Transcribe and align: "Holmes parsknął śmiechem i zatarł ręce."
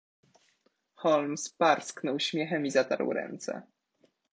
"Holmes 0.95 1.47
parsknął 1.49 2.19
śmiechem 2.19 2.65
i 2.65 2.71
zatarł 2.71 3.11
ręce." 3.13 3.61